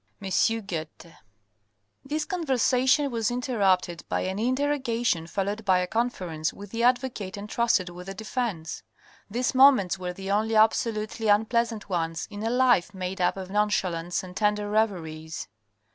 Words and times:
—M. 0.19 0.31
Goethe. 0.65 1.13
This 2.03 2.25
conversation 2.25 3.11
was 3.11 3.29
interrupted 3.29 4.03
by 4.09 4.21
an 4.21 4.39
interrogation 4.39 5.27
followed 5.27 5.63
by 5.63 5.77
a 5.77 5.85
conference 5.85 6.51
with 6.51 6.71
the 6.71 6.81
advocate 6.81 7.37
entrusted 7.37 7.87
with 7.89 8.07
the 8.07 8.15
defence. 8.15 8.81
These 9.29 9.53
moments 9.53 9.99
were 9.99 10.11
the 10.13 10.31
only 10.31 10.55
absolutely 10.55 11.27
unpleasant 11.27 11.87
ones 11.87 12.27
in 12.31 12.41
a 12.41 12.49
life 12.49 12.95
made 12.95 13.21
up 13.21 13.37
of 13.37 13.51
nonchalance 13.51 14.23
and 14.23 14.35
tender 14.35 14.67
reveries. 14.71 15.47